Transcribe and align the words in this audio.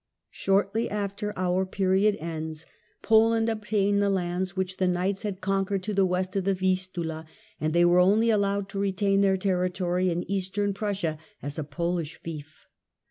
Shortly 0.31 0.89
after 0.89 1.31
our 1.37 1.63
period 1.63 2.17
ends, 2.19 2.65
Poland 3.03 3.49
obtained 3.49 4.01
the 4.01 4.09
lands 4.09 4.55
which 4.57 4.77
the 4.77 4.87
Knights 4.87 5.21
had 5.21 5.41
conquered 5.41 5.83
to 5.83 5.93
the 5.93 6.07
West 6.07 6.35
of 6.35 6.43
the 6.45 6.55
Vistula, 6.55 7.25
Peace 7.27 7.29
of 7.29 7.35
and 7.63 7.71
they 7.73 7.85
were 7.85 7.99
only 7.99 8.31
allowed 8.31 8.67
to 8.69 8.79
retain 8.79 9.21
their 9.21 9.37
territory 9.37 10.09
in 10.09 10.21
i466' 10.21 10.25
Eastern 10.37 10.73
Prussia 10.73 11.17
as 11.43 11.59
a 11.59 11.63
Polish 11.63 12.15
fief. 12.15 12.65